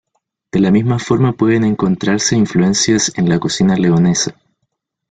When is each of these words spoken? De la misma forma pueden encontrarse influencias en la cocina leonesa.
De 0.51 0.59
la 0.59 0.71
misma 0.71 0.97
forma 0.97 1.33
pueden 1.33 1.63
encontrarse 1.63 2.35
influencias 2.35 3.15
en 3.19 3.29
la 3.29 3.37
cocina 3.39 3.75
leonesa. 3.75 4.33